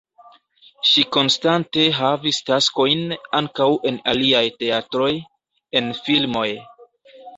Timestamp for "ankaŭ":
3.41-3.69